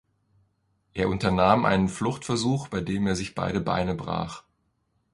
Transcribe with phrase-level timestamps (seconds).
[0.95, 4.41] Er unternahm einen Fluchtversuch, bei dem er sich beide Beine brach.